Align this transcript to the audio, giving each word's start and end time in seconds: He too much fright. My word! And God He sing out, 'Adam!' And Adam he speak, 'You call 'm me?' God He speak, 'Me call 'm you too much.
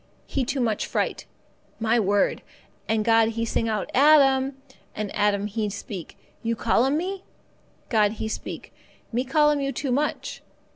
He 0.25 0.45
too 0.45 0.61
much 0.61 0.87
fright. 0.87 1.27
My 1.79 1.99
word! 1.99 2.41
And 2.89 3.05
God 3.05 3.29
He 3.37 3.45
sing 3.45 3.69
out, 3.69 3.91
'Adam!' 3.93 4.57
And 4.95 5.15
Adam 5.15 5.45
he 5.45 5.69
speak, 5.69 6.17
'You 6.41 6.55
call 6.55 6.85
'm 6.85 6.97
me?' 6.97 7.23
God 7.89 8.13
He 8.13 8.27
speak, 8.27 8.73
'Me 9.11 9.23
call 9.23 9.51
'm 9.51 9.61
you 9.61 9.71
too 9.71 9.91
much. 9.91 10.41